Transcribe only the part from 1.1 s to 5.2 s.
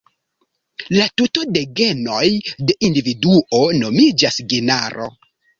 tuto de genoj de individuo nomiĝas genaro.